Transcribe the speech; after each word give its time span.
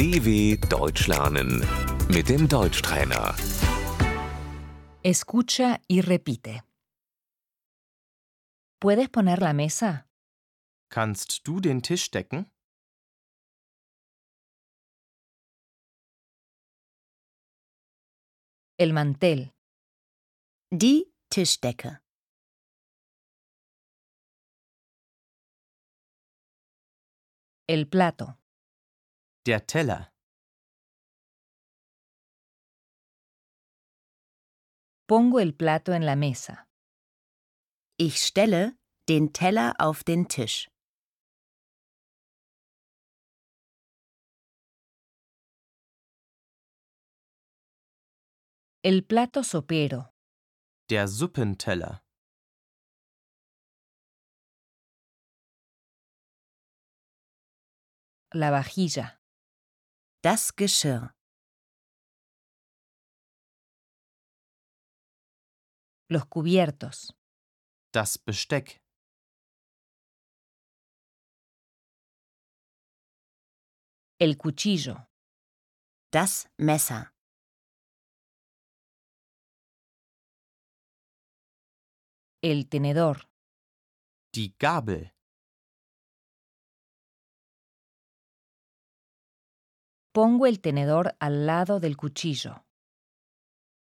DW 0.00 0.56
Deutsch 0.70 1.08
lernen 1.08 1.60
mit 2.08 2.30
dem 2.30 2.48
Deutschtrainer. 2.48 3.34
Escucha 5.02 5.78
y 5.88 6.00
repite. 6.00 6.62
¿Puedes 8.80 9.10
poner 9.10 9.40
la 9.40 9.52
mesa? 9.52 10.06
Kannst 10.88 11.46
du 11.46 11.60
den 11.60 11.82
Tisch 11.82 12.10
decken? 12.10 12.46
El 18.78 18.94
mantel, 18.94 19.52
Die 20.72 21.12
Tischdecke. 21.28 22.00
el 27.68 27.86
plato, 27.86 28.39
Der 29.46 29.66
Teller. 29.66 30.12
pongo 35.06 35.40
el 35.40 35.52
plato 35.54 35.92
en 35.92 36.04
la 36.06 36.14
mesa, 36.14 36.66
Ich 37.98 38.16
stelle 38.24 38.76
den 39.08 39.32
Teller 39.32 39.74
auf 39.78 40.04
den 40.04 40.28
Tisch. 40.28 40.68
el 48.82 49.02
plato 49.04 49.42
sopero, 49.42 50.10
Der 50.88 51.06
Suppenteller. 51.08 52.02
la 58.32 58.50
vajilla, 58.50 59.19
Das 60.22 60.54
Geschirr. 60.54 61.14
los 66.12 66.28
cubiertos, 66.28 67.14
Das 67.92 68.18
Besteck. 68.18 68.82
el 74.18 74.36
cuchillo, 74.36 75.06
Das 76.12 76.48
Messer. 76.58 77.12
el 82.42 82.68
tenedor, 82.68 83.28
Die 84.34 84.54
Gabel. 84.58 85.12
Pongo 90.12 90.46
el 90.46 90.60
tenedor 90.60 91.14
al 91.20 91.46
lado 91.46 91.80
del 91.80 91.96
cuchillo, 91.96 92.64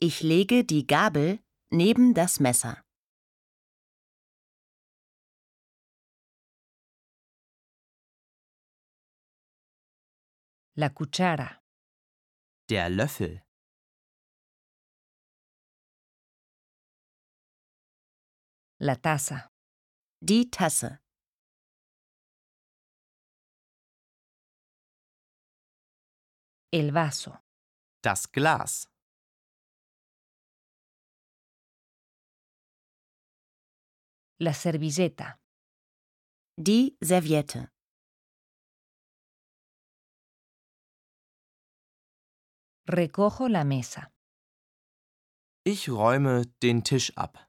Ich 0.00 0.22
lege 0.22 0.62
die 0.64 0.86
Gabel 0.86 1.40
neben 1.70 2.12
das 2.14 2.38
Messer. 2.38 2.84
la 10.74 10.90
cuchara, 10.90 11.62
Der 12.68 12.88
Löffel. 12.90 13.42
la 18.78 18.96
taza, 18.96 19.48
Die 20.20 20.50
Tasse. 20.50 20.98
El 26.80 26.90
vaso, 26.92 27.32
Das 28.02 28.30
Glas. 28.30 28.86
la 34.38 34.52
servilleta, 34.52 35.40
Die 36.58 36.96
Serviette. 37.00 37.70
recojo 42.88 43.48
la 43.48 43.64
mesa. 43.64 44.10
Ich 45.64 45.88
räume 45.90 46.46
den 46.62 46.84
Tisch 46.84 47.12
ab. 47.16 47.48